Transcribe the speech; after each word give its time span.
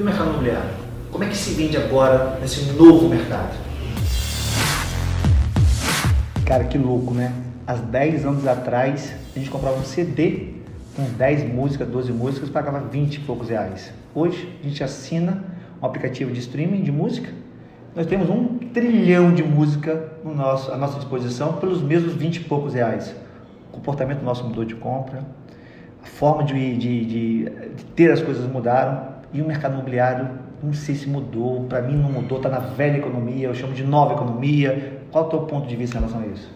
E 0.00 0.02
o 0.02 0.06
mercado 0.06 0.30
imobiliário? 0.30 0.70
Como 1.12 1.24
é 1.24 1.28
que 1.28 1.36
se 1.36 1.52
vende 1.52 1.76
agora 1.76 2.38
nesse 2.40 2.72
novo 2.72 3.06
mercado? 3.06 3.54
Cara, 6.46 6.64
que 6.64 6.78
louco, 6.78 7.12
né? 7.12 7.34
Há 7.66 7.74
10 7.74 8.24
anos 8.24 8.46
atrás, 8.46 9.14
a 9.36 9.38
gente 9.38 9.50
comprava 9.50 9.78
um 9.78 9.84
CD 9.84 10.54
com 10.96 11.02
10 11.02 11.52
músicas, 11.52 11.86
12 11.86 12.12
músicas, 12.12 12.48
pagava 12.48 12.80
20 12.80 13.16
e 13.16 13.20
poucos 13.20 13.50
reais. 13.50 13.92
Hoje, 14.14 14.50
a 14.64 14.66
gente 14.66 14.82
assina 14.82 15.44
um 15.82 15.84
aplicativo 15.84 16.32
de 16.32 16.40
streaming 16.40 16.80
de 16.80 16.90
música. 16.90 17.28
Nós 17.94 18.06
temos 18.06 18.30
um 18.30 18.56
trilhão 18.72 19.34
de 19.34 19.42
música 19.42 20.14
no 20.24 20.34
nosso, 20.34 20.72
à 20.72 20.78
nossa 20.78 20.96
disposição 20.96 21.58
pelos 21.58 21.82
mesmos 21.82 22.14
20 22.14 22.36
e 22.36 22.44
poucos 22.44 22.72
reais. 22.72 23.14
O 23.68 23.72
comportamento 23.72 24.22
nosso 24.22 24.44
mudou 24.44 24.64
de 24.64 24.76
compra, 24.76 25.22
a 26.02 26.06
forma 26.06 26.42
de, 26.42 26.74
de, 26.78 27.04
de, 27.04 27.44
de 27.76 27.84
ter 27.94 28.10
as 28.10 28.22
coisas 28.22 28.50
mudaram 28.50 29.19
e 29.32 29.40
o 29.40 29.46
mercado 29.46 29.74
imobiliário, 29.74 30.28
não 30.62 30.72
sei 30.72 30.94
se 30.94 31.08
mudou, 31.08 31.64
para 31.64 31.82
mim 31.82 31.96
não 31.96 32.10
mudou, 32.10 32.38
está 32.38 32.48
na 32.48 32.58
velha 32.58 32.98
economia, 32.98 33.48
eu 33.48 33.54
chamo 33.54 33.72
de 33.72 33.84
nova 33.84 34.14
economia. 34.14 35.00
Qual 35.10 35.24
é 35.24 35.26
o 35.26 35.30
teu 35.30 35.40
ponto 35.40 35.66
de 35.66 35.76
vista 35.76 35.96
em 35.96 36.00
relação 36.00 36.22
a 36.22 36.26
isso? 36.26 36.50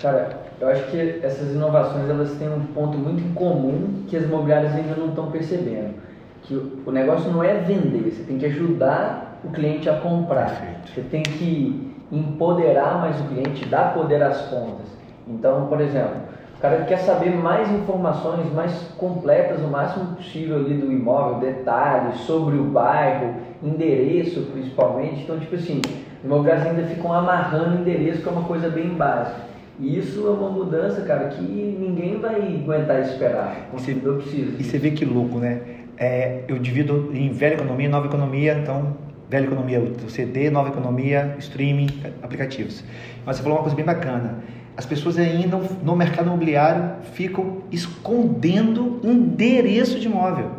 Cara, 0.00 0.40
eu 0.60 0.68
acho 0.68 0.90
que 0.90 1.20
essas 1.22 1.54
inovações 1.54 2.08
elas 2.08 2.32
têm 2.32 2.48
um 2.48 2.64
ponto 2.74 2.96
muito 2.96 3.22
em 3.22 3.32
comum 3.34 4.04
que 4.08 4.16
as 4.16 4.24
imobiliárias 4.24 4.74
ainda 4.74 4.94
não 4.94 5.08
estão 5.08 5.30
percebendo. 5.30 5.94
Que 6.42 6.54
o 6.86 6.90
negócio 6.90 7.30
não 7.30 7.44
é 7.44 7.54
vender, 7.54 8.10
você 8.10 8.22
tem 8.22 8.38
que 8.38 8.46
ajudar 8.46 9.38
o 9.44 9.50
cliente 9.50 9.88
a 9.88 9.98
comprar. 10.00 10.46
Perfeito. 10.46 10.90
Você 10.94 11.00
tem 11.02 11.22
que 11.22 11.94
empoderar 12.10 12.98
mais 12.98 13.20
o 13.20 13.24
cliente, 13.24 13.66
dar 13.66 13.94
poder 13.94 14.22
às 14.22 14.40
pontas. 14.42 14.86
Então, 15.28 15.66
por 15.66 15.80
exemplo, 15.80 16.16
o 16.60 16.62
cara 16.62 16.84
quer 16.84 16.98
saber 16.98 17.30
mais 17.30 17.72
informações 17.72 18.52
mais 18.52 18.70
completas 18.98 19.62
o 19.62 19.68
máximo 19.68 20.14
possível 20.14 20.56
ali 20.56 20.74
do 20.74 20.92
imóvel, 20.92 21.38
detalhes 21.38 22.20
sobre 22.20 22.58
o 22.58 22.64
bairro, 22.64 23.32
endereço 23.62 24.42
principalmente. 24.52 25.22
Então, 25.22 25.40
tipo 25.40 25.54
assim, 25.54 25.80
imobiliários 26.22 26.66
ainda 26.66 26.82
ficam 26.82 27.14
amarrando 27.14 27.80
endereço, 27.80 28.20
que 28.20 28.28
é 28.28 28.32
uma 28.32 28.44
coisa 28.44 28.68
bem 28.68 28.90
básica. 28.90 29.40
E 29.78 29.98
isso 29.98 30.26
é 30.26 30.30
uma 30.30 30.50
mudança, 30.50 31.00
cara, 31.00 31.28
que 31.28 31.42
ninguém 31.42 32.18
vai 32.18 32.36
aguentar 32.36 33.00
esperar. 33.00 33.68
O 33.68 33.76
consumidor 33.76 34.18
precisa. 34.18 34.60
E 34.60 34.62
você 34.62 34.76
vê 34.76 34.90
que 34.90 35.06
louco, 35.06 35.38
né? 35.38 35.62
É, 35.96 36.44
eu 36.46 36.58
divido 36.58 37.10
em 37.14 37.32
velha 37.32 37.54
economia 37.54 37.86
e 37.86 37.90
nova 37.90 38.06
economia, 38.06 38.52
então 38.52 38.98
velha 39.30 39.46
economia, 39.46 39.80
o 39.80 40.10
CD, 40.10 40.50
nova 40.50 40.68
economia, 40.68 41.36
streaming, 41.38 41.88
aplicativos. 42.22 42.84
Mas 43.24 43.36
você 43.36 43.42
falou 43.42 43.56
uma 43.56 43.62
coisa 43.62 43.76
bem 43.76 43.84
bacana. 43.86 44.40
As 44.76 44.86
pessoas 44.86 45.18
ainda 45.18 45.60
no 45.82 45.94
mercado 45.96 46.26
imobiliário 46.26 46.92
ficam 47.12 47.58
escondendo 47.70 49.00
endereço 49.02 49.98
de 49.98 50.06
imóvel. 50.06 50.52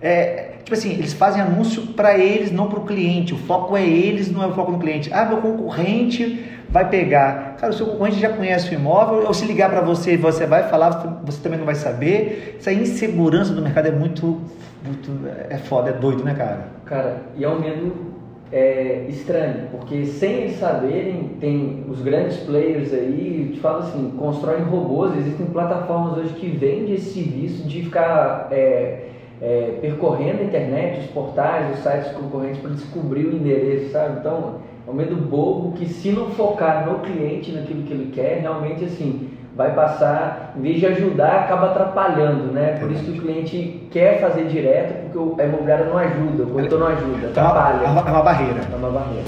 É, 0.00 0.54
tipo 0.58 0.74
assim, 0.74 0.92
eles 0.92 1.12
fazem 1.12 1.42
anúncio 1.42 1.82
para 1.88 2.16
eles, 2.16 2.50
não 2.50 2.68
para 2.68 2.78
o 2.78 2.84
cliente. 2.86 3.34
O 3.34 3.38
foco 3.38 3.76
é 3.76 3.84
eles, 3.84 4.30
não 4.30 4.42
é 4.42 4.46
o 4.46 4.54
foco 4.54 4.72
no 4.72 4.78
cliente. 4.78 5.12
Ah, 5.12 5.24
meu 5.24 5.38
concorrente 5.38 6.44
vai 6.68 6.88
pegar. 6.88 7.56
Cara, 7.58 7.72
o 7.72 7.76
seu 7.76 7.86
concorrente 7.86 8.18
já 8.18 8.30
conhece 8.30 8.70
o 8.70 8.74
imóvel, 8.74 9.26
ou 9.26 9.34
se 9.34 9.44
ligar 9.44 9.70
para 9.70 9.80
você 9.80 10.16
você 10.16 10.46
vai 10.46 10.68
falar, 10.68 11.20
você 11.24 11.40
também 11.42 11.58
não 11.58 11.66
vai 11.66 11.74
saber. 11.74 12.56
Essa 12.58 12.72
insegurança 12.72 13.52
do 13.52 13.62
mercado 13.62 13.88
é 13.88 13.92
muito, 13.92 14.40
muito. 14.84 15.20
É 15.48 15.56
foda, 15.58 15.90
é 15.90 15.92
doido, 15.92 16.24
né, 16.24 16.34
cara? 16.34 16.68
Cara, 16.84 17.22
e 17.36 17.44
é 17.44 17.48
um 17.48 17.60
medo 17.60 18.16
é, 18.52 19.06
estranho, 19.08 19.68
porque 19.70 20.06
sem 20.06 20.42
eles 20.42 20.58
saberem, 20.58 21.36
tem 21.40 21.84
os 21.88 22.00
grandes 22.00 22.36
players 22.38 22.92
aí, 22.92 23.50
te 23.54 23.60
falo 23.60 23.78
assim, 23.78 24.10
constroem 24.16 24.62
robôs, 24.62 25.16
existem 25.16 25.46
plataformas 25.46 26.18
hoje 26.18 26.34
que 26.34 26.46
vendem 26.46 26.94
esse 26.94 27.12
serviço 27.14 27.66
de 27.66 27.82
ficar. 27.82 28.48
É, 28.50 29.06
é, 29.40 29.78
percorrendo 29.80 30.40
a 30.40 30.44
internet, 30.44 31.00
os 31.00 31.06
portais, 31.08 31.76
os 31.76 31.82
sites 31.82 32.12
concorrentes 32.12 32.58
para 32.60 32.70
descobrir 32.70 33.26
o 33.26 33.36
endereço, 33.36 33.90
sabe? 33.90 34.20
Então, 34.20 34.60
é 34.86 34.90
um 34.90 34.94
medo 34.94 35.16
bobo 35.16 35.72
que 35.76 35.86
se 35.86 36.10
não 36.10 36.30
focar 36.30 36.86
no 36.86 37.00
cliente, 37.00 37.52
naquilo 37.52 37.82
que 37.82 37.92
ele 37.92 38.10
quer, 38.12 38.40
realmente 38.40 38.84
assim, 38.84 39.28
vai 39.56 39.74
passar, 39.74 40.52
em 40.54 40.60
vez 40.60 40.78
de 40.78 40.86
ajudar, 40.86 41.44
acaba 41.44 41.70
atrapalhando, 41.70 42.52
né? 42.52 42.76
Por 42.78 42.92
isso 42.92 43.04
que 43.04 43.18
o 43.18 43.22
cliente 43.22 43.88
quer 43.90 44.20
fazer 44.20 44.44
direto, 44.44 45.10
porque 45.10 45.40
a 45.40 45.46
imobiliária 45.46 45.86
não 45.86 45.96
ajuda, 45.96 46.42
o 46.42 46.46
corretor 46.48 46.78
não 46.78 46.88
ajuda, 46.88 47.28
atrapalha. 47.28 47.86
É 47.86 47.88
uma, 47.88 48.00
é 48.02 48.10
uma 48.12 48.22
barreira. 48.22 48.60
É 48.70 48.76
uma 48.76 48.90
barreira. 48.90 49.24